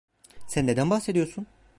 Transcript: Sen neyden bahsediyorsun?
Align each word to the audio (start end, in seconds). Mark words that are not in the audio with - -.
Sen 0.47 0.67
neyden 0.67 0.89
bahsediyorsun? 0.89 1.47